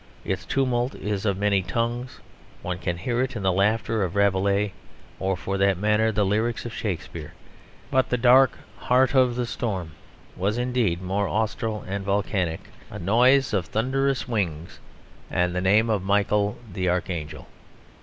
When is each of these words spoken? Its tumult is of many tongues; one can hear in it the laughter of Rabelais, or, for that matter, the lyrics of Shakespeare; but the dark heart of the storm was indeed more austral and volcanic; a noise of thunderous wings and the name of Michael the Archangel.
Its 0.25 0.45
tumult 0.45 0.95
is 0.95 1.27
of 1.27 1.37
many 1.37 1.61
tongues; 1.61 2.21
one 2.63 2.79
can 2.79 2.97
hear 2.97 3.19
in 3.19 3.25
it 3.25 3.33
the 3.39 3.51
laughter 3.51 4.03
of 4.03 4.15
Rabelais, 4.15 4.73
or, 5.19 5.37
for 5.37 5.59
that 5.59 5.77
matter, 5.77 6.11
the 6.11 6.25
lyrics 6.25 6.65
of 6.65 6.73
Shakespeare; 6.73 7.35
but 7.91 8.09
the 8.09 8.17
dark 8.17 8.57
heart 8.79 9.13
of 9.13 9.35
the 9.35 9.45
storm 9.45 9.91
was 10.35 10.57
indeed 10.57 11.03
more 11.03 11.27
austral 11.27 11.83
and 11.87 12.03
volcanic; 12.03 12.61
a 12.89 12.97
noise 12.97 13.53
of 13.53 13.67
thunderous 13.67 14.27
wings 14.27 14.79
and 15.29 15.53
the 15.53 15.61
name 15.61 15.87
of 15.87 16.01
Michael 16.01 16.57
the 16.73 16.89
Archangel. 16.89 17.47